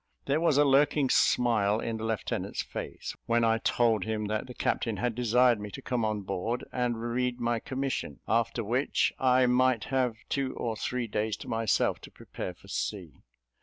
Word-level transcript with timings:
There 0.25 0.41
was 0.41 0.57
a 0.57 0.65
lurking 0.65 1.11
smile 1.11 1.79
in 1.79 1.97
the 1.97 2.03
lieutenant's 2.03 2.63
face, 2.63 3.15
when 3.27 3.43
I 3.43 3.59
told 3.59 4.03
him 4.03 4.25
that 4.25 4.47
the 4.47 4.55
captain 4.55 4.97
had 4.97 5.13
desired 5.13 5.59
me 5.59 5.69
to 5.69 5.81
come 5.83 6.03
on 6.03 6.21
board 6.21 6.63
and 6.73 6.99
read 6.99 7.39
my 7.39 7.59
commission, 7.59 8.19
after 8.27 8.63
which 8.63 9.13
I 9.19 9.45
might 9.45 9.83
have 9.93 10.15
two 10.27 10.55
or 10.55 10.75
three 10.75 11.05
days 11.05 11.37
to 11.45 11.47
myself 11.47 11.99
to 12.01 12.09
prepare 12.09 12.55
for 12.55 12.67
sea. 12.67 13.21